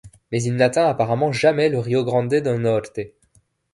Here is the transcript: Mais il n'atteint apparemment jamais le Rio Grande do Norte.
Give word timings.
Mais 0.31 0.41
il 0.41 0.55
n'atteint 0.55 0.87
apparemment 0.89 1.31
jamais 1.31 1.69
le 1.69 1.77
Rio 1.77 2.03
Grande 2.03 2.33
do 2.33 2.57
Norte. 2.57 3.01